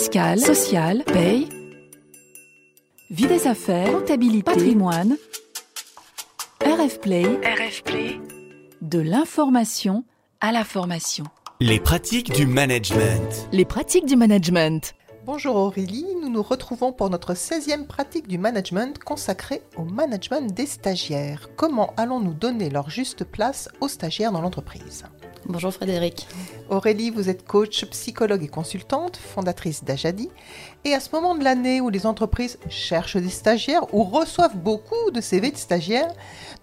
[0.00, 1.46] fiscale, sociale, paye,
[3.10, 5.18] vie des affaires, comptabilité, patrimoine,
[6.64, 8.18] RF Play, RF Play,
[8.80, 10.04] de l'information
[10.40, 11.24] à la formation.
[11.60, 13.46] Les pratiques du management.
[13.52, 14.94] Les pratiques du management.
[15.32, 20.66] Bonjour Aurélie, nous nous retrouvons pour notre 16e pratique du management consacrée au management des
[20.66, 21.48] stagiaires.
[21.54, 25.04] Comment allons-nous donner leur juste place aux stagiaires dans l'entreprise?
[25.46, 26.26] Bonjour Frédéric.
[26.68, 30.28] Aurélie, vous êtes coach, psychologue et consultante, fondatrice d'Ajadi.
[30.84, 35.12] Et à ce moment de l'année où les entreprises cherchent des stagiaires ou reçoivent beaucoup
[35.12, 36.12] de CV de stagiaires,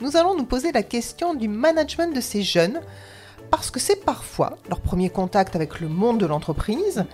[0.01, 2.81] nous allons nous poser la question du management de ces jeunes
[3.49, 7.05] parce que c'est parfois leur premier contact avec le monde de l'entreprise,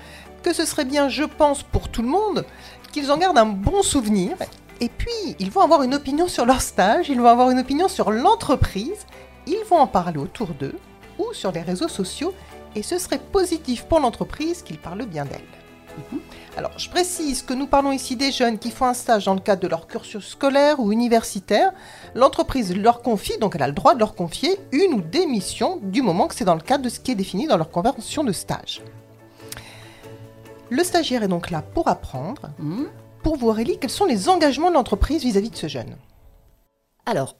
[0.42, 2.46] que ce serait bien, je pense, pour tout le monde,
[2.92, 4.36] qu'ils en gardent un bon souvenir.
[4.82, 7.88] Et puis, ils vont avoir une opinion sur leur stage, ils vont avoir une opinion
[7.88, 9.06] sur l'entreprise,
[9.48, 10.78] ils vont en parler autour d'eux
[11.18, 12.34] ou sur les réseaux sociaux,
[12.76, 15.42] et ce serait positif pour l'entreprise qu'ils parlent bien d'elle.
[16.56, 19.40] Alors, je précise que nous parlons ici des jeunes qui font un stage dans le
[19.40, 21.72] cadre de leur cursus scolaire ou universitaire.
[22.14, 25.80] L'entreprise leur confie, donc elle a le droit de leur confier une ou des missions
[25.82, 28.24] du moment que c'est dans le cadre de ce qui est défini dans leur convention
[28.24, 28.84] de stage.
[30.70, 32.50] Le stagiaire est donc là pour apprendre.
[32.60, 32.86] Hmm.
[33.24, 35.96] Pour vous, Aurélie, quels sont les engagements de l'entreprise vis-à-vis de ce jeune
[37.08, 37.36] Alors,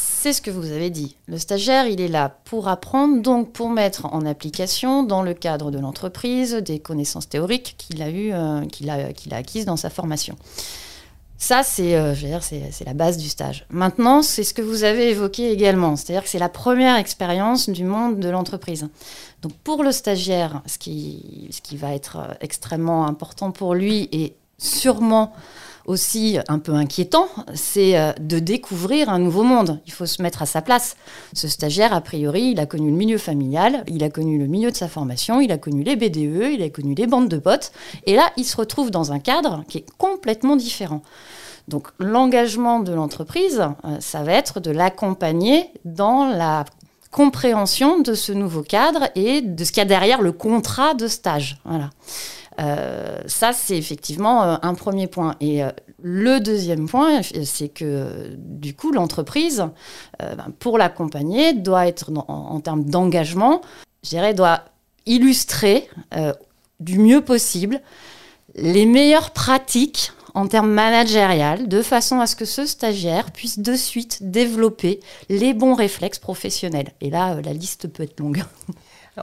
[0.00, 1.16] c'est ce que vous avez dit.
[1.26, 5.70] Le stagiaire, il est là pour apprendre, donc pour mettre en application, dans le cadre
[5.70, 9.76] de l'entreprise, des connaissances théoriques qu'il a, eu, euh, qu'il a, qu'il a acquises dans
[9.76, 10.36] sa formation.
[11.36, 13.66] Ça, c'est, euh, c'est, la base du stage.
[13.70, 17.84] Maintenant, c'est ce que vous avez évoqué également, c'est-à-dire que c'est la première expérience du
[17.84, 18.88] monde de l'entreprise.
[19.42, 24.08] Donc pour le stagiaire, ce qui, ce qui va être euh, extrêmement important pour lui
[24.12, 25.32] et sûrement
[25.88, 29.80] aussi un peu inquiétant, c'est euh, de découvrir un nouveau monde.
[29.86, 30.96] Il faut se mettre à sa place.
[31.32, 34.70] Ce stagiaire, a priori, il a connu le milieu familial, il a connu le milieu
[34.70, 37.72] de sa formation, il a connu les BDE, il a connu les bandes de potes.
[38.04, 41.00] Et là, il se retrouve dans un cadre qui est complètement différent.
[41.68, 46.66] Donc l'engagement de l'entreprise, euh, ça va être de l'accompagner dans la
[47.10, 51.08] compréhension de ce nouveau cadre et de ce qu'il y a derrière le contrat de
[51.08, 51.58] stage.
[51.64, 51.88] Voilà.
[52.58, 55.36] Euh, ça, c'est effectivement euh, un premier point.
[55.40, 55.70] Et euh,
[56.02, 59.66] le deuxième point, c'est que du coup, l'entreprise,
[60.18, 63.62] ben, pour l'accompagner, doit être en, termes d'engagement,
[64.02, 64.62] je dirais, doit
[65.06, 65.88] illustrer
[66.78, 67.80] du mieux possible
[68.54, 73.74] les meilleures pratiques en termes managériels, de façon à ce que ce stagiaire puisse de
[73.74, 76.92] suite développer les bons réflexes professionnels.
[77.00, 78.44] Et là, la liste peut être longue.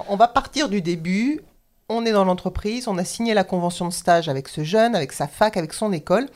[0.09, 1.41] on va partir du début
[1.89, 5.11] on est dans l'entreprise, on a signé la convention de stage avec ce jeune, avec
[5.11, 6.27] sa fac, avec son école.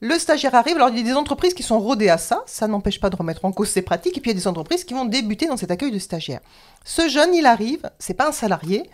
[0.00, 2.66] Le stagiaire arrive, alors il y a des entreprises qui sont rodées à ça, ça
[2.66, 4.84] n'empêche pas de remettre en cause ses pratiques, et puis il y a des entreprises
[4.84, 6.40] qui vont débuter dans cet accueil de stagiaire.
[6.84, 8.88] Ce jeune, il arrive, c'est pas un salarié,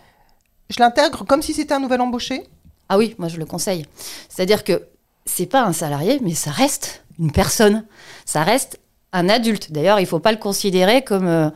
[0.69, 2.43] je l'intègre comme si c'était un nouvel embauché?
[2.89, 3.85] Ah oui, moi je le conseille.
[4.29, 4.87] C'est-à-dire que
[5.25, 7.85] c'est pas un salarié, mais ça reste une personne.
[8.25, 8.79] Ça reste
[9.13, 9.71] un adulte.
[9.71, 11.49] D'ailleurs, il ne faut pas le considérer comme euh,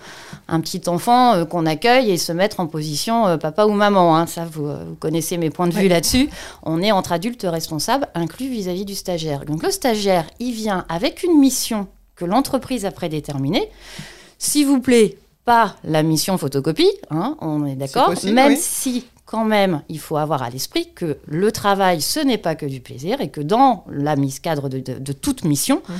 [0.47, 4.15] un petit enfant euh, qu'on accueille et se mettre en position euh, papa ou maman.
[4.15, 4.25] Hein.
[4.25, 4.69] Ça, vous,
[4.99, 6.29] connaissez mes points de vue là-dessus.
[6.63, 9.45] On est entre adultes responsables, inclus vis-à-vis du stagiaire.
[9.45, 13.69] Donc le stagiaire, il vient avec une mission que l'entreprise a prédéterminée.
[14.37, 19.81] S'il vous plaît, pas la mission photocopie, hein, on est d'accord, même si quand même,
[19.87, 23.29] il faut avoir à l'esprit que le travail, ce n'est pas que du plaisir et
[23.29, 25.95] que dans la mise cadre de, toute mission, mhm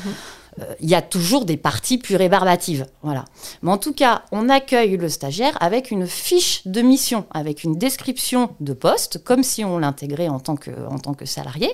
[0.79, 2.85] il y a toujours des parties plus rébarbatives.
[3.03, 3.25] Voilà.
[3.61, 7.77] Mais en tout cas, on accueille le stagiaire avec une fiche de mission, avec une
[7.77, 11.71] description de poste, comme si on l'intégrait en, tant que, en tant que salarié.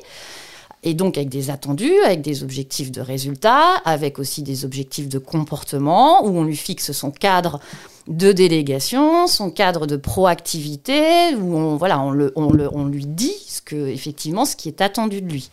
[0.84, 5.18] Et donc avec des attendus, avec des objectifs de résultats, avec aussi des objectifs de
[5.18, 7.60] comportement, où on lui fixe son cadre
[8.08, 13.06] de délégation, son cadre de proactivité, où on, voilà, on, le, on, le, on lui
[13.06, 15.50] dit ce que, effectivement ce qui est attendu de lui.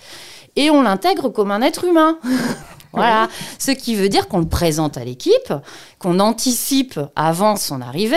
[0.56, 2.18] Et on l'intègre comme un être humain.
[2.94, 3.28] Voilà.
[3.58, 5.52] Ce qui veut dire qu'on le présente à l'équipe,
[5.98, 8.16] qu'on anticipe avant son arrivée.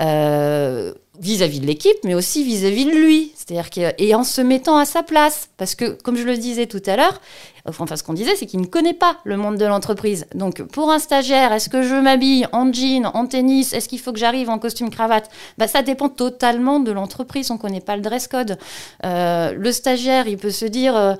[0.00, 3.32] Euh, vis-à-vis de l'équipe, mais aussi vis-à-vis de lui.
[3.36, 5.48] C'est-à-dire que, et en se mettant à sa place.
[5.56, 7.20] Parce que, comme je le disais tout à l'heure,
[7.66, 10.26] enfin, ce qu'on disait, c'est qu'il ne connaît pas le monde de l'entreprise.
[10.34, 13.72] Donc, pour un stagiaire, est-ce que je m'habille en jean, en tennis?
[13.72, 15.30] Est-ce qu'il faut que j'arrive en costume cravate?
[15.56, 17.50] Bah, Ça dépend totalement de l'entreprise.
[17.50, 18.58] On ne connaît pas le dress code.
[19.04, 21.14] Euh, le stagiaire, il peut se dire euh,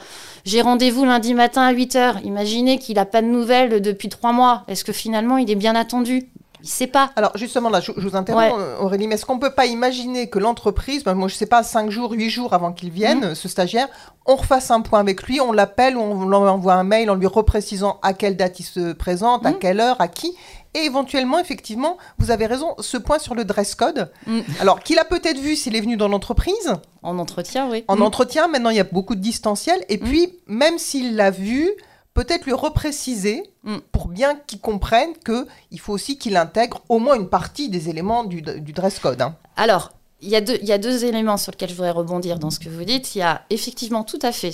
[0.45, 2.25] j'ai rendez-vous lundi matin à 8 h.
[2.25, 4.65] Imaginez qu'il n'a pas de nouvelles depuis trois mois.
[4.67, 6.29] Est-ce que finalement, il est bien attendu?
[6.65, 7.11] Il sait pas.
[7.15, 8.59] Alors justement, là, je, je vous interromps, Ouais.
[8.59, 11.63] euh, Aurélie, mais est-ce qu'on peut pas imaginer que l'entreprise, ben, moi je sais pas,
[11.63, 13.35] 5 jours, 8 jours avant qu'il vienne, Mhm.
[13.35, 13.89] ce stagiaire,
[14.25, 17.27] on refasse un point avec lui, on l'appelle, on lui envoie un mail en lui
[17.27, 19.59] reprécisant à quelle date il se présente, à Mhm.
[19.59, 20.35] quelle heure, à qui,
[20.73, 24.41] et éventuellement, effectivement, vous avez raison, ce point sur le dress code, Mm.
[24.61, 26.73] alors qu'il a peut-être vu s'il est venu dans l'entreprise,
[27.03, 27.85] En entretien, oui.
[27.89, 28.03] en Mm.
[28.03, 30.01] entretien, maintenant il y a beaucoup de distanciel, et Mm.
[30.01, 31.71] puis même s'il l'a vu,
[32.15, 33.79] peut-être lui repréciser Mm.
[33.93, 37.89] pour bien qu'il comprenne que il faut aussi qu'il intègre au moins une partie des
[37.89, 39.23] éléments du, du dress code.
[39.23, 39.37] hein.
[39.57, 42.39] Alors, il y, a deux, il y a deux éléments sur lesquels je voudrais rebondir
[42.39, 43.15] dans ce que vous dites.
[43.15, 44.53] Il y a effectivement tout à fait,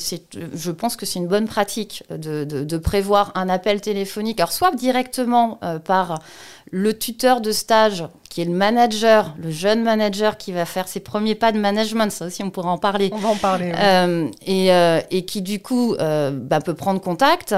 [0.53, 4.53] je pense que c'est une bonne pratique de, de- de prévoir un appel téléphonique, alors
[4.53, 6.21] soit directement euh, par
[6.73, 11.01] le tuteur de stage, qui est le manager, le jeune manager qui va faire ses
[11.01, 13.11] premiers pas de management, ça aussi on pourra en parler.
[13.13, 13.73] On va en parler.
[13.77, 17.55] Euh, et, euh, et qui du coup euh, bah, peut prendre contact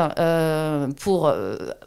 [0.98, 1.32] pour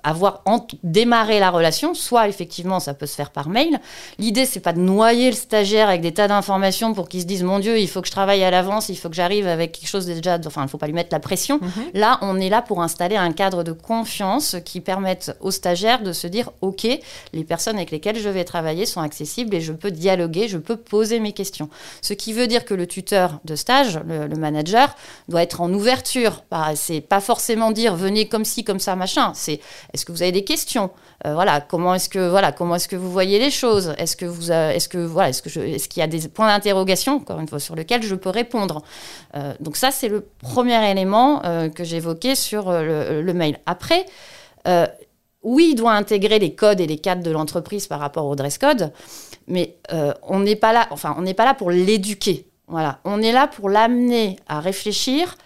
[0.04, 0.44] avoir
[0.84, 1.96] démarré la relation.
[1.96, 3.80] Soit effectivement ça peut se faire par mail.
[4.20, 7.42] L'idée c'est pas de noyer le stagiaire avec des tas d'informations pour qu'il se dise
[7.42, 9.90] mon Dieu il faut que je travaille à l'avance, il faut que j'arrive avec quelque
[9.90, 10.38] chose déjà.
[10.46, 11.58] Enfin il faut pas lui mettre la pression.
[11.60, 11.72] Mhm.
[11.96, 16.14] Là, on est là pour installer un cadre de confiance qui permette aux stagiaires de
[16.14, 16.88] se dire OK,
[17.34, 20.76] les personnes avec lesquelles je vais travailler sont accessibles et je peux dialoguer, je peux
[20.76, 21.70] poser mes questions.
[22.02, 24.94] Ce qui veut dire que le tuteur de stage, le, manager,
[25.30, 26.44] doit être en ouverture.
[26.52, 29.32] Bah, C'est pas forcément dire venez comme ci, comme ça, machin.
[29.34, 29.62] C'est
[29.94, 30.92] est-ce que vous avez des questions?
[31.26, 33.94] Euh, Voilà, comment est-ce que voilà, comment est-ce que vous voyez les choses?
[33.98, 35.42] Est-ce que vous, euh, est-ce que voilà, est-ce
[35.88, 38.84] qu'il y a des points d'interrogation encore une fois sur lesquels je peux répondre?
[39.36, 43.60] Euh, donc ça, c'est le premier élément euh, que j'évoquais sur le, mail.
[43.66, 44.06] Après,
[45.46, 48.58] oui, il doit intégrer les codes et les cadres de l'entreprise par rapport au dress
[48.58, 48.92] code,
[49.48, 50.88] mais euh, on n'est pas là.
[50.90, 52.48] Enfin, on n'est pas là pour l'éduquer.
[52.68, 55.38] Voilà, on est là pour l'amener à réfléchir.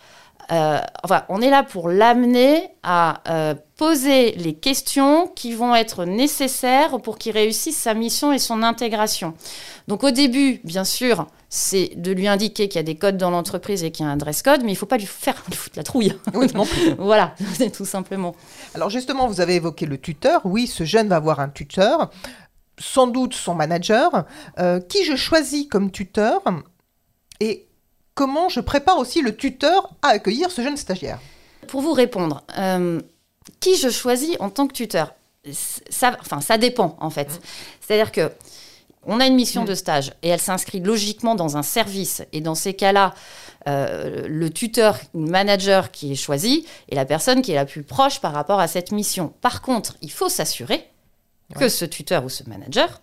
[0.52, 6.06] Euh, enfin, on est là pour l'amener à euh, poser les questions qui vont être
[6.06, 9.34] nécessaires pour qu'il réussisse sa mission et son intégration.
[9.88, 13.30] Donc au début, bien sûr, c'est de lui indiquer qu'il y a des codes dans
[13.30, 15.42] l'entreprise et qu'il y a un dress code, mais il ne faut pas lui faire
[15.48, 16.14] lui foutre la trouille.
[16.34, 16.94] Oui, non plus.
[16.98, 18.36] voilà, c'est tout simplement.
[18.74, 20.42] Alors justement, vous avez évoqué le tuteur.
[20.46, 22.10] Oui, ce jeune va avoir un tuteur,
[22.80, 24.26] sans doute son manager.
[24.58, 26.42] Euh, qui je choisis comme tuteur
[27.40, 27.69] et
[28.20, 31.20] comment je prépare aussi le tuteur à accueillir ce jeune stagiaire
[31.70, 33.00] Pour vous répondre, euh,
[33.62, 35.14] qui je choisis en tant que tuteur
[35.54, 37.40] ça, enfin, ça dépend en fait.
[37.80, 38.30] C'est-à-dire que
[39.06, 39.68] on a une mission Mm.
[39.68, 42.22] de stage et elle s'inscrit logiquement dans un service.
[42.34, 43.14] Et dans ces cas-là,
[43.70, 47.84] euh, le tuteur, le manager qui est choisi est la personne qui est la plus
[47.84, 49.34] proche par rapport à cette mission.
[49.40, 50.86] Par contre, il faut s'assurer
[51.58, 53.00] que ce tuteur ou ce manager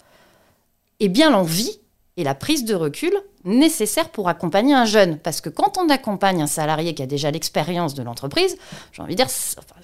[1.00, 1.80] ait bien l'envie
[2.18, 3.14] et la prise de recul
[3.46, 5.18] nécessaire pour accompagner un jeune.
[5.18, 8.58] Parce que quand on accompagne un salarié qui a déjà l'expérience de l'entreprise,
[8.92, 9.32] j'ai envie de dire,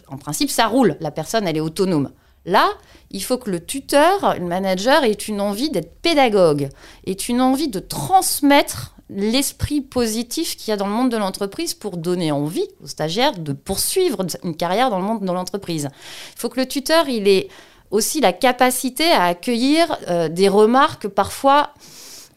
[0.08, 0.96] en principe, ça roule.
[1.00, 2.10] La personne, elle est autonome.
[2.44, 2.68] Là,
[3.10, 6.70] il faut que le tuteur, le manager, ait une envie d'être pédagogue,
[7.06, 11.74] ait une envie de transmettre l'esprit positif qu'il y a dans le monde de l'entreprise
[11.74, 15.88] pour donner envie aux stagiaires de poursuivre une carrière dans le monde de l'entreprise.
[16.34, 17.48] Il faut que le tuteur, il ait
[17.90, 21.74] aussi la capacité à accueillir euh, des remarques parfois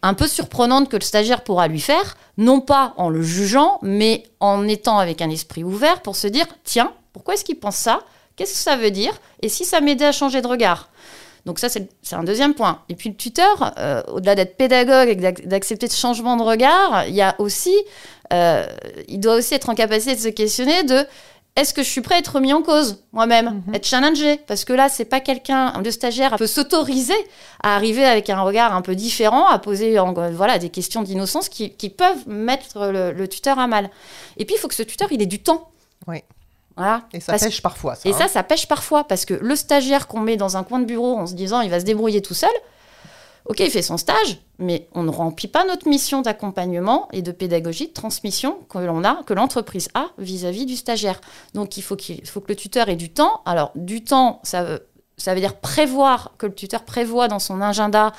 [0.07, 4.23] un peu surprenantes que le stagiaire pourra lui faire, non pas en le jugeant, mais
[4.39, 8.01] en étant avec un esprit ouvert pour se dire, tiens, pourquoi est-ce qu'il pense ça?
[8.35, 9.13] Qu'est-ce que ça veut dire?
[9.41, 10.89] Et si ça m'aidait à changer de regard?
[11.45, 12.81] Donc ça, c'est un deuxième point.
[12.89, 17.05] Et puis le tuteur, euh, au-delà d'être pédagogue et d'ac- d'accepter ce changement de regard,
[17.07, 17.75] il y a aussi,
[18.33, 18.65] euh,
[19.07, 21.05] il doit aussi être en capacité de se questionner de
[21.55, 23.75] est-ce que je suis prêt à être remis en cause moi-même, Mhm.
[23.75, 27.13] être challengé Parce que là, c'est pas quelqu'un, le stagiaire peut s'autoriser
[27.63, 31.47] à arriver avec un regard un peu différent, à poser en- voilà, des questions d'innocence
[31.49, 33.89] qui, qui peuvent mettre le, le tuteur à mal.
[34.37, 35.69] Et puis, il faut que ce tuteur, il ait du temps.
[36.07, 36.23] Oui.
[36.77, 37.03] Voilà.
[37.13, 37.95] Et ça Parce- pêche parfois.
[37.95, 38.17] Ça, et hein.
[38.17, 41.15] ça, ça pêche parfois parce que le stagiaire qu'on met dans un coin de bureau
[41.17, 42.49] en se disant il va se débrouiller tout seul,
[43.45, 47.31] ok, il fait son stage, mais on ne remplit pas notre mission d'accompagnement et de
[47.31, 51.21] pédagogie, de transmission que l'on a, que l'entreprise a vis-à-vis du stagiaire.
[51.53, 53.41] Donc il faut, qu'il il faut que le tuteur ait du temps.
[53.45, 54.87] Alors du temps, ça veut,
[55.17, 58.13] ça veut dire prévoir, que le tuteur prévoit dans son agenda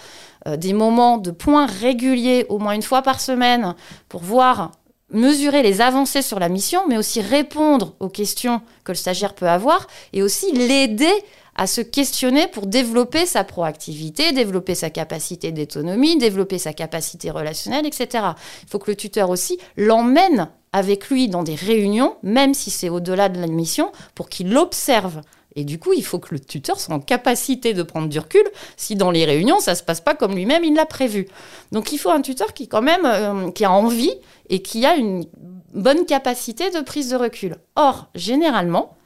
[0.46, 3.74] euh, des moments de points réguliers, au moins une fois par semaine,
[4.08, 4.70] pour voir
[5.10, 9.48] mesurer les avancées sur la mission, mais aussi répondre aux questions que le stagiaire peut
[9.48, 11.12] avoir et aussi l'aider
[11.56, 17.86] à se questionner pour développer sa proactivité, développer sa capacité d'autonomie, développer sa capacité relationnelle,
[17.86, 18.24] etc.
[18.62, 22.90] Il faut que le tuteur aussi l'emmène avec lui dans des réunions, même si c'est
[22.90, 25.22] au-delà de la mission, pour qu'il l'observe.
[25.58, 28.44] Et du coup, il faut que le tuteur soit en capacité de prendre du recul
[28.76, 31.28] si dans les réunions, ça ne se passe pas comme lui-même il l'a prévu.
[31.72, 34.12] Donc il faut un tuteur qui quand même euh, qui a envie
[34.50, 35.24] et qui a une
[35.72, 37.56] bonne capacité de prise de recul.
[37.74, 38.96] Or, généralement,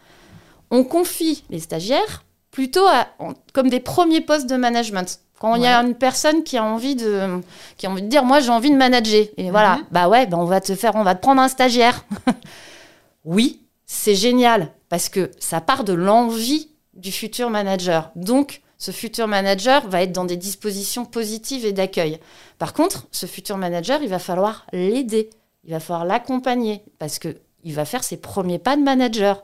[0.73, 2.25] on confie les stagiaires
[2.61, 5.21] plutôt à- en- comme des premiers postes de management.
[5.41, 7.41] Quand il y a une personne qui a envie de,
[7.79, 9.85] qui a envie de dire, moi j'ai envie de manager, et voilà, Mhm.
[9.91, 12.05] bah ouais, bah on va te faire, on va te prendre un stagiaire.
[13.25, 18.11] oui, c'est génial parce que ça part de l'envie du futur manager.
[18.17, 22.19] Donc, ce futur manager va être dans des dispositions positives et d'accueil.
[22.59, 25.31] Par contre, ce futur manager, il va falloir l'aider,
[25.65, 29.43] il va falloir l'accompagner parce que il va faire ses premiers pas de manager.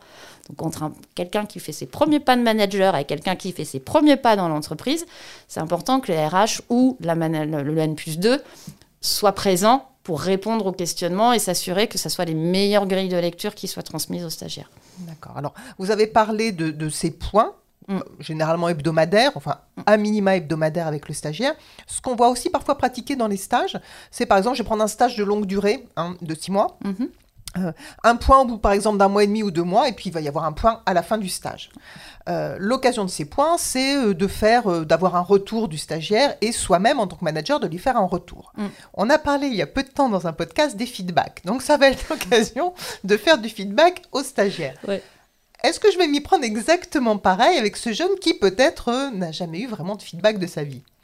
[0.48, 3.64] Donc, entre un- quelqu'un qui fait ses premiers pas de manager et quelqu'un qui fait
[3.64, 5.04] ses premiers pas dans l'entreprise,
[5.48, 8.40] c'est important que les RH ou la le le N plus 2
[9.00, 13.16] soient présents pour répondre aux questionnements et s'assurer que ce soit les meilleures grilles de
[13.16, 14.70] lecture qui soient transmises aux stagiaires.
[15.00, 15.36] D'accord.
[15.36, 17.52] Alors, vous avez parlé de, de ces points,
[17.88, 18.00] Mm.
[18.18, 21.54] généralement hebdomadaires, enfin, à minima hebdomadaires avec le stagiaire.
[21.86, 23.78] Ce qu'on voit aussi parfois pratiquer dans les stages,
[24.10, 26.78] c'est par exemple, je vais prendre un stage de longue durée, hein, de six mois,
[27.56, 27.72] Mhm.
[28.04, 30.10] un point au bout, par exemple, d'un mois et demi ou deux mois, et puis
[30.10, 31.70] il va y avoir un point à la fin du stage.
[32.28, 36.36] Euh, L'occasion de ces points, c'est euh, de faire, euh, d'avoir un retour du stagiaire
[36.40, 38.52] et soi-même, en tant que manager, de lui faire un retour.
[38.56, 38.66] Mm.
[38.94, 41.42] On a parlé il y a peu de temps dans un podcast des feedbacks.
[41.44, 44.76] Donc ça va être l'occasion de faire du feedback aux stagiaires.
[44.88, 45.02] Ouais.
[45.62, 49.32] Est-ce que je vais m'y prendre exactement pareil avec ce jeune qui peut-être euh, n'a
[49.32, 50.82] jamais eu vraiment de feedback de sa vie?
[50.82, 50.95] Euh,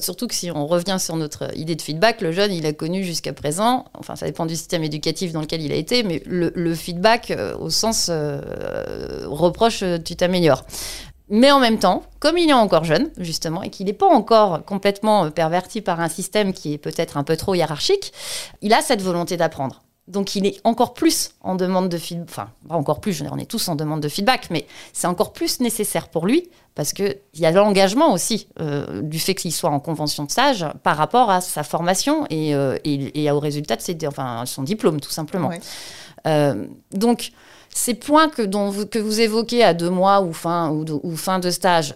[0.00, 3.02] Surtout que si on revient sur notre idée de feedback, le jeune, il a connu
[3.02, 6.52] jusqu'à présent, enfin ça dépend du système éducatif dans lequel il a été, mais le,
[6.54, 10.64] le feedback euh, au sens euh, reproche, euh, tu t'améliores.
[11.34, 14.64] Mais en même temps, comme il est encore jeune, justement, et qu'il n'est pas encore
[14.66, 18.12] complètement euh, perverti par un système qui est peut-être un peu trop hiérarchique,
[18.60, 19.82] il a cette volonté d'apprendre.
[20.08, 23.26] Donc il est encore plus en demande de feedback, enfin pas encore plus, je veux
[23.26, 26.50] dire, on est tous en demande de feedback, mais c'est encore plus nécessaire pour lui
[26.74, 30.66] parce qu'il y a l'engagement aussi euh, du fait qu'il soit en convention de stage
[30.82, 34.64] par rapport à sa formation et, euh, et, et au résultat de ses, enfin, son
[34.64, 35.48] diplôme tout simplement.
[35.48, 35.60] Ouais.
[36.26, 37.30] Euh, donc
[37.74, 41.38] ces points que, vous, que vous évoquez à deux mois ou fin, ou, de- fin
[41.38, 41.94] de stage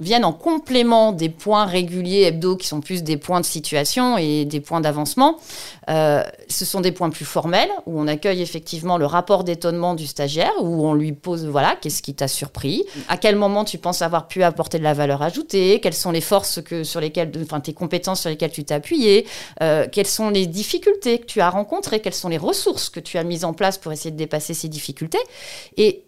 [0.00, 4.44] viennent en complément des points réguliers hebdo qui sont plus des points de situation et
[4.44, 5.36] des points d'avancement.
[5.88, 10.06] Euh, ce sont des points plus formels où on accueille effectivement le rapport d'étonnement du
[10.08, 14.02] stagiaire, où on lui pose voilà, qu'est-ce qui t'a surpris À quel moment tu penses
[14.02, 17.60] avoir pu apporter de la valeur ajoutée Quelles sont les forces que, sur lesquelles, enfin
[17.60, 19.24] tes compétences sur lesquelles tu t'es appuyé
[19.62, 23.18] Euh, Quelles sont les difficultés que tu as rencontrées Quelles sont les ressources que tu
[23.18, 25.03] as mises en place pour essayer de dépasser ces difficultés
[25.76, 26.04] Et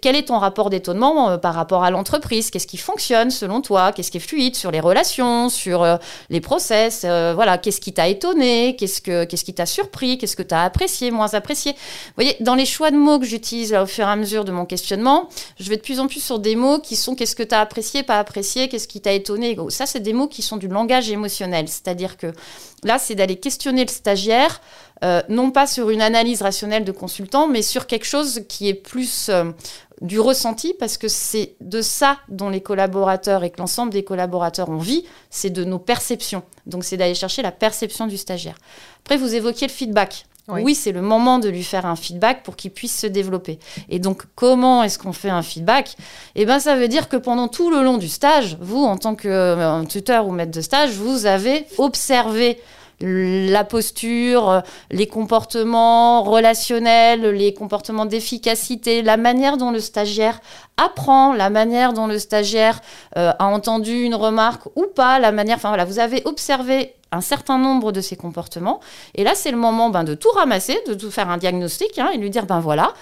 [0.00, 2.50] quel, est ton rapport d'étonnement euh, par rapport à l'entreprise?
[2.50, 3.90] Qu'est-ce qui fonctionne selon toi?
[3.92, 5.96] Qu'est-ce qui est fluide sur les relations, sur euh,
[6.30, 8.76] les process euh, Voilà, qu'est-ce qui t'a étonné?
[8.76, 10.18] Qu'est-ce que qu'est-ce qui t'a surpris?
[10.18, 11.72] Qu'est-ce que tu as apprécié, moins apprécié?
[11.72, 14.52] Vous voyez, dans les choix de mots que j'utilise au fur et à mesure de
[14.52, 17.42] mon questionnement, je vais de plus en plus sur des mots qui sont qu'est-ce que
[17.42, 19.56] tu as apprécié, pas apprécié, qu'est-ce qui t'a étonné?
[19.70, 21.66] Ça, c'est des mots qui sont du langage émotionnel.
[21.66, 22.28] C'est-à-dire que
[22.84, 24.60] là, c'est d'aller questionner le stagiaire,
[25.04, 28.74] euh, non pas sur une analyse rationnelle de consultant, mais sur quelque chose qui est
[28.74, 29.44] plus euh,
[30.00, 34.68] du ressenti, parce que c'est de ça dont les collaborateurs et que l'ensemble des collaborateurs
[34.68, 36.42] ont vie, c'est de nos perceptions.
[36.66, 38.56] Donc, c'est d'aller chercher la perception du stagiaire.
[39.04, 40.26] Après, vous évoquiez le feedback.
[40.48, 40.62] Oui.
[40.62, 43.58] Oui, c'est le moment de lui faire un feedback pour qu'il puisse se développer.
[43.88, 45.96] Et donc, comment est-ce qu'on fait un feedback?
[46.36, 49.16] Eh bien, ça veut dire que pendant tout le long du stage, vous, en tant
[49.16, 52.60] que euh, tuteur ou maître de stage, vous avez observé
[53.00, 60.40] la posture, les comportements relationnels, les comportements d'efficacité, la manière dont le stagiaire
[60.76, 62.80] apprend, la manière dont le stagiaire
[63.16, 67.20] euh, a entendu une remarque ou pas, la manière, enfin voilà, vous avez observé un
[67.20, 68.80] certain nombre de ces comportements.
[69.14, 72.10] Et là, c'est le moment ben, de tout ramasser, de tout faire un diagnostic hein,
[72.14, 72.94] et lui dire, ben voilà,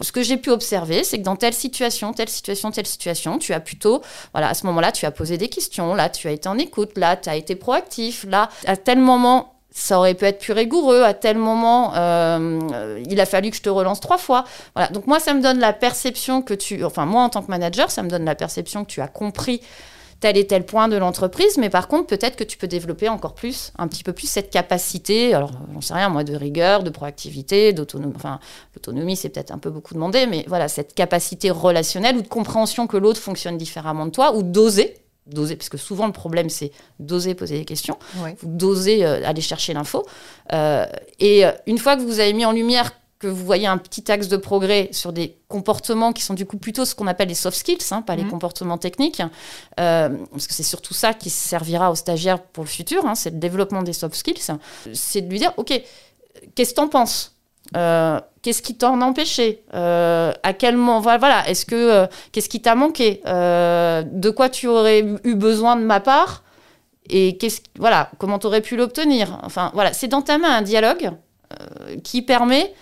[0.00, 3.52] ce que j'ai pu observer, c'est que dans telle situation, telle situation, telle situation, tu
[3.52, 4.02] as plutôt,
[4.32, 6.96] voilà, à ce moment-là, tu as posé des questions, là, tu as été en écoute,
[6.96, 11.02] là, tu as été proactif, là, à tel moment, ça aurait pu être plus rigoureux,
[11.02, 14.44] à tel moment, euh, il a fallu que je te relance trois fois.
[14.74, 17.50] Voilà, donc moi, ça me donne la perception que tu, enfin, moi, en tant que
[17.50, 19.62] manager, ça me donne la perception que tu as compris
[20.22, 23.34] tel et tel point de l'entreprise, mais par contre, peut-être que tu peux développer encore
[23.34, 26.90] plus, un petit peu plus cette capacité, alors j'en sais rien, moi, de rigueur, de
[26.90, 28.38] proactivité, d'autonomie, enfin,
[28.74, 32.86] l'autonomie, c'est peut-être un peu beaucoup demandé, mais voilà, cette capacité relationnelle ou de compréhension
[32.86, 34.94] que l'autre fonctionne différemment de toi, ou d'oser,
[35.26, 37.98] d'oser, parce que souvent le problème, c'est d'oser poser des questions,
[38.44, 40.06] d'oser euh, aller chercher l'info.
[40.52, 40.86] Euh,
[41.18, 44.10] et euh, une fois que vous avez mis en lumière que vous voyez un petit
[44.12, 47.34] axe de progrès sur des comportements qui sont du coup plutôt ce qu'on appelle les
[47.34, 48.30] soft skills, hein, pas les Mhm.
[48.30, 49.22] comportements techniques,
[49.80, 53.30] euh, parce que c'est surtout ça qui servira aux stagiaires pour le futur, hein, c'est
[53.30, 54.42] le développement des soft skills,
[54.92, 55.80] c'est de lui dire, ok,
[56.54, 57.36] qu'est-ce que t'en penses?
[57.76, 61.48] Euh, Qu'est-ce qui t'en a empêché Euh, À quel moment Voilà.
[61.48, 63.20] Est-ce que euh, qu'est-ce qui t'a manqué?
[63.24, 66.42] De quoi tu aurais eu besoin de ma part?
[67.08, 69.38] Et qu'est-ce voilà Comment tu aurais pu l'obtenir?
[69.44, 71.12] Enfin voilà, c'est d'entamer un dialogue
[72.02, 72.74] qui permet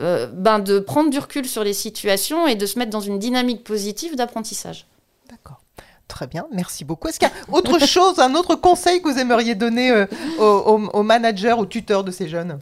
[0.00, 3.18] euh, ben, de prendre du recul sur les situations et de se mettre dans une
[3.18, 4.86] dynamique positive d'apprentissage.
[5.30, 5.60] D'accord.
[6.08, 7.08] Très bien, merci beaucoup.
[7.08, 10.06] Est-ce qu'il y a autre chose, un autre conseil que vous aimeriez donner euh,
[10.38, 12.60] aux, aux, managers, aux tuteurs de ces jeunes?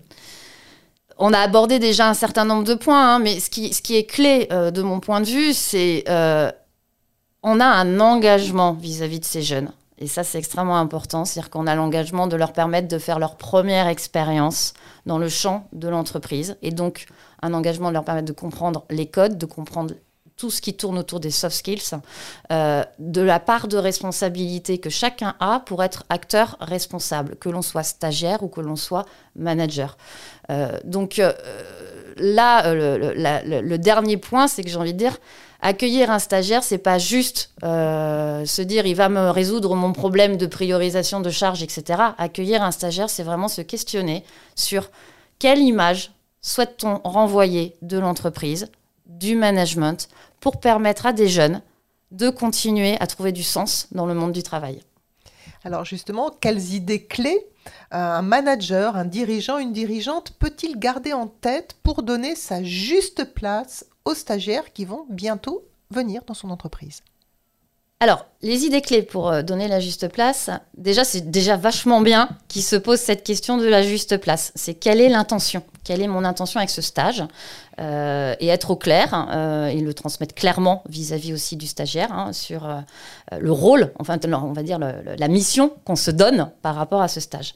[1.18, 3.96] On a abordé déjà un certain nombre de points, hein, mais ce qui, ce qui,
[3.96, 6.50] est clé euh, de mon point de vue, c'est euh,
[7.42, 9.70] on a un engagement vis-à-vis de ces jeunes.
[9.98, 11.24] Et ça, c'est extrêmement important.
[11.24, 14.74] C'est-à-dire qu'on a l'engagement de leur permettre de faire leur première expérience
[15.06, 16.56] dans le champ de l'entreprise.
[16.62, 17.06] Et donc,
[17.42, 19.94] un engagement de leur permettre de comprendre les codes, de comprendre
[20.36, 22.00] tout ce qui tourne autour des soft skills,
[22.50, 27.62] euh, de la part de responsabilité que chacun a pour être acteur responsable, que l'on
[27.62, 29.04] soit stagiaire ou que l'on soit
[29.36, 29.96] manager.
[30.50, 31.32] Euh, donc euh,
[32.16, 35.18] là, le, dernier point, c'est que j'ai envie de dire,
[35.64, 40.47] accueillir un stagiaire, c'est pas juste se dire il va me résoudre mon problème de
[40.47, 42.00] priorisation de charges, etc.
[42.18, 44.23] Accueillir un stagiaire, c'est vraiment se questionner
[44.54, 44.90] sur
[45.38, 48.71] quelle image souhaite-t-on renvoyer de l'entreprise,
[49.06, 50.09] du management,
[50.40, 51.62] pour permettre à des jeunes
[52.11, 54.83] de continuer à trouver du sens dans le monde du travail.
[55.64, 57.47] Alors justement, quelles idées clés
[57.90, 63.87] un manager, un dirigeant, une dirigeante peut-il garder en tête pour donner sa juste place
[64.04, 67.02] aux stagiaires qui vont bientôt venir dans son entreprise
[68.04, 72.28] alors, les idées clés pour euh, donner la juste place, déjà, c'est déjà vachement bien
[72.49, 74.52] qu'il se pose cette question de la juste place.
[74.54, 75.62] C'est quelle est l'intention?
[75.84, 77.25] Quelle est mon intention avec ce stage?
[77.80, 82.34] Euh, Et être au clair euh, et le transmettre clairement vis-à-vis aussi du stagiaire hein,
[82.34, 82.68] sur
[83.32, 87.20] le rôle, enfin, on va dire la mission qu'on se donne par rapport à ce
[87.20, 87.54] stage.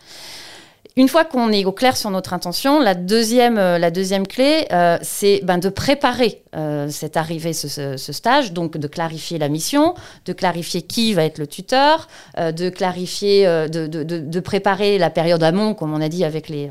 [0.98, 4.66] Une fois qu'on est au clair sur notre intention, la deuxième, euh, la deuxième clé,
[4.72, 9.94] euh, c'est ben, de préparer euh, cette arrivée, ce, stage, donc de clarifier la mission,
[10.24, 15.94] de clarifier qui va être le tuteur, de clarifier, de, préparer la période amont, comme
[15.94, 16.68] on a dit avec, les,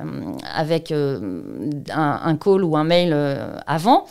[0.54, 3.16] avec un, call ou un mail
[3.66, 4.08] avant.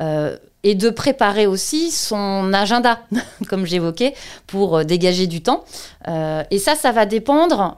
[0.00, 3.00] et de préparer aussi son agenda,
[3.50, 4.14] comme j'évoquais,
[4.46, 5.64] pour dégager du temps.
[6.06, 7.76] et ça, ça va dépendre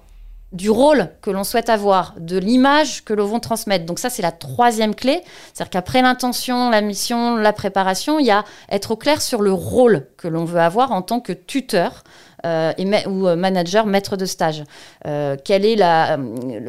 [0.52, 3.86] du rôle que l'on souhaite avoir, de l'image que l'on veut transmettre.
[3.86, 5.22] Donc ça, c'est la troisième clé.
[5.52, 9.52] C'est-à-dire qu'après l'intention, la mission, la préparation, il y a être au clair sur le
[9.52, 12.02] rôle que l'on veut avoir en tant que tuteur
[12.44, 12.72] euh,
[13.06, 14.64] ou euh, manager, maître de stage.
[15.06, 15.76] Euh, quel est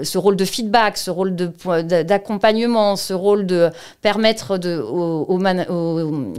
[0.03, 3.69] ce rôle de feedback, ce rôle d'accompagnement, ce rôle de
[4.01, 5.39] permettre aux,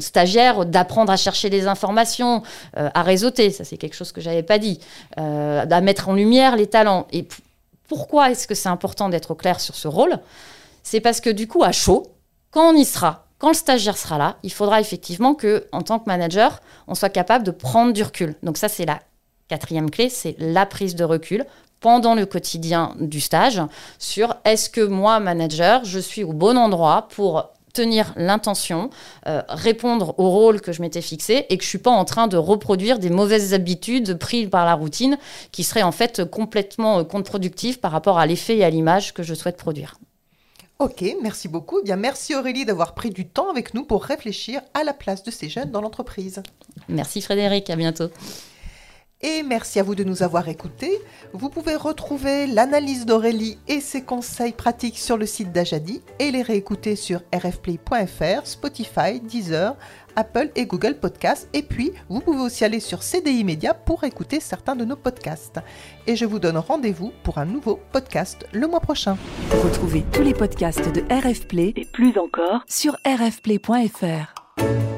[0.00, 2.42] stagiaires d'apprendre à chercher les informations,
[2.74, 4.80] à réseauter, ça c'est quelque chose que j'avais pas dit,
[5.16, 7.06] à mettre en lumière les talents.
[7.12, 7.26] Et
[7.88, 10.18] pourquoi est-ce que c'est important d'être clair sur ce rôle?
[10.82, 12.06] C'est parce que du coup, à chaud,
[12.50, 15.98] quand on y sera, quand le stagiaire sera là, il faudra effectivement que, en tant
[15.98, 18.34] que manager, on soit capable de prendre du recul.
[18.42, 19.00] Donc ça, c'est la
[19.48, 21.46] Quatrième clé, c'est la prise de recul
[21.80, 23.60] pendant le quotidien du stage
[23.98, 28.90] sur est-ce que moi, manager, je suis au bon endroit pour tenir l'intention,
[29.26, 32.28] euh, répondre au rôle que je m'étais fixé et que je suis pas en train
[32.28, 35.18] de reproduire des mauvaises habitudes prises par la routine
[35.52, 39.22] qui seraient en fait complètement euh, contre-productives par rapport à l'effet et à l'image que
[39.22, 39.98] je souhaite produire.
[40.78, 41.78] Ok, merci beaucoup.
[41.80, 45.22] Eh bien, merci Aurélie d'avoir pris du temps avec nous pour réfléchir à la place
[45.22, 46.42] de ces jeunes dans l'entreprise.
[46.88, 48.10] Merci Frédéric, à bientôt.
[49.24, 51.00] Et merci à vous de nous avoir écoutés.
[51.32, 56.42] Vous pouvez retrouver l'analyse d'Aurélie et ses conseils pratiques sur le site d'Ajadi et les
[56.42, 59.76] réécouter sur rfplay.fr, Spotify, Deezer,
[60.16, 61.48] Apple et Google Podcasts.
[61.52, 65.60] Et puis, vous pouvez aussi aller sur CDI Media pour écouter certains de nos podcasts.
[66.08, 69.16] Et je vous donne rendez-vous pour un nouveau podcast le mois prochain.
[69.62, 74.91] Retrouvez tous les podcasts de RFplay et plus encore sur rfplay.fr.